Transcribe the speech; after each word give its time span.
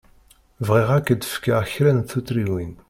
Bɣiɣ 0.67 0.89
ad 0.97 1.03
k-d-fkeɣ 1.05 1.61
kra 1.73 1.91
n 1.93 1.99
tuttriwin. 2.09 2.73